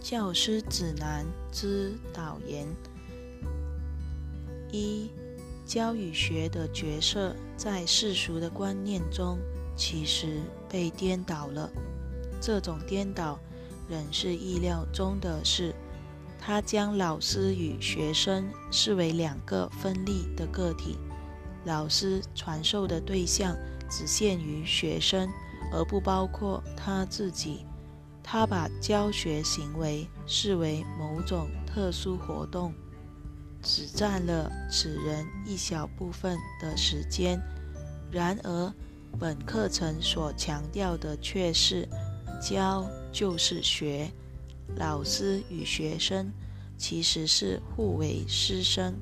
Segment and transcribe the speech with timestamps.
[0.00, 2.66] 教师指南之导言：
[4.72, 5.10] 一、
[5.66, 9.38] 教与学的角色在世俗的观念中
[9.76, 11.70] 其实被颠倒了。
[12.40, 13.38] 这种颠倒
[13.90, 15.74] 仍是意料中的事。
[16.38, 20.96] 他将老师与学生视为两个分立的个体，
[21.66, 23.54] 老师传授的对象
[23.90, 25.28] 只限于学生，
[25.70, 27.66] 而不包括他自己。
[28.32, 32.72] 他把教学行为视为某种特殊活动，
[33.60, 37.42] 只占了此人一小部分的时间。
[38.08, 38.72] 然而，
[39.18, 41.88] 本课程所强调的却是
[42.40, 44.08] 教就是学，
[44.76, 46.30] 老师与学生
[46.78, 48.94] 其实是互为师生。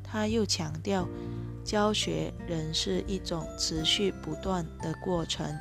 [0.00, 1.08] 他又强调，
[1.64, 5.52] 教学仍是一种持续不断的过程。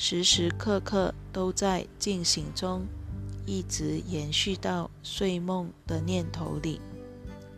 [0.00, 2.86] 时时刻刻都在进行中，
[3.44, 6.80] 一直延续到睡梦的念头里。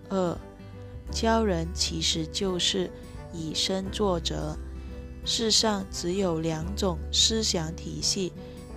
[0.09, 0.39] 二，
[1.13, 2.91] 教人其实就是
[3.31, 4.57] 以身作则。
[5.27, 8.33] 世上只有两种思想体系，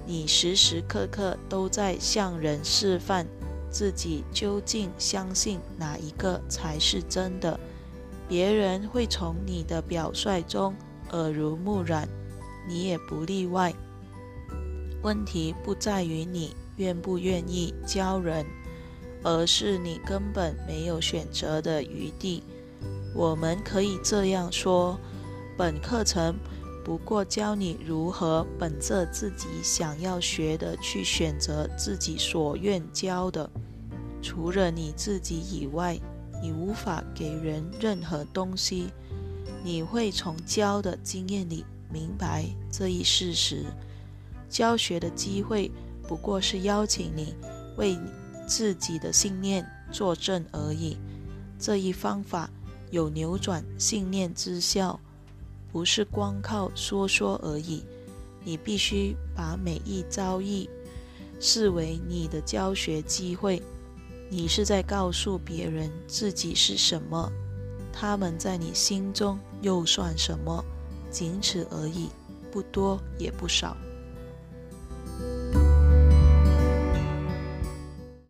[0.05, 3.25] 你时时刻刻都在向人示范，
[3.71, 7.57] 自己究竟相信哪一个才是真的？
[8.27, 10.75] 别人会从你的表率中
[11.11, 12.05] 耳濡目染。
[12.67, 13.73] 你也不例外。
[15.01, 18.45] 问题不在于你愿不愿意教人，
[19.21, 22.43] 而是你根本没有选择的余地。
[23.15, 24.99] 我们可以这样说：
[25.57, 26.35] 本课程
[26.83, 33.49] 不过教你如何本着自己想要学的去选择自己所愿教的。
[34.21, 35.99] 除了你自己以外，
[36.41, 38.87] 你无法给人任何东西。
[39.63, 41.65] 你会从教的经验里。
[41.93, 43.63] 明白这一事实，
[44.49, 45.71] 教学的机会
[46.07, 47.35] 不过是邀请你
[47.77, 47.95] 为
[48.47, 50.97] 自己的信念作证而已。
[51.59, 52.49] 这一方法
[52.89, 54.99] 有扭转信念之效，
[55.71, 57.85] 不是光靠说说而已。
[58.43, 60.67] 你必须把每一遭遇
[61.39, 63.61] 视为你的教学机会。
[64.29, 67.31] 你是在告诉别人自己是什么，
[67.93, 70.65] 他们在你心中又算什么？
[71.13, 72.09] 仅此而已，
[72.51, 73.77] 不多也不少。